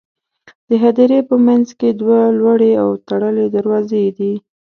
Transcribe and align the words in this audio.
د 0.67 0.69
هدیرې 0.83 1.19
په 1.29 1.35
منځ 1.47 1.67
کې 1.79 1.89
دوه 1.99 2.19
لوړې 2.39 2.71
او 2.83 2.89
تړلې 3.07 3.45
دروازې 3.55 4.03
دي. 4.17 4.33